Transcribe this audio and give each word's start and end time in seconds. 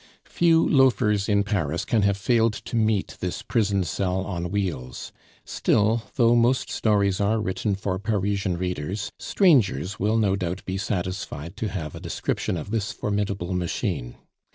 Few 0.25 0.67
loafers 0.67 1.29
in 1.29 1.43
Paris 1.43 1.85
can 1.85 2.01
have 2.01 2.17
failed 2.17 2.53
to 2.53 2.75
meet 2.75 3.17
this 3.19 3.43
prison 3.43 3.83
cell 3.83 4.25
on 4.25 4.49
wheels; 4.49 5.11
still, 5.45 6.05
though 6.15 6.35
most 6.35 6.71
stories 6.71 7.21
are 7.21 7.39
written 7.39 7.75
for 7.75 7.99
Parisian 7.99 8.57
readers, 8.57 9.11
strangers 9.19 9.99
will 9.99 10.17
no 10.17 10.35
doubt 10.35 10.65
be 10.65 10.79
satisfied 10.79 11.55
to 11.57 11.67
have 11.69 11.93
a 11.93 11.99
description 11.99 12.57
of 12.57 12.71
this 12.71 12.91
formidable 12.91 13.53
machine. 13.53 14.15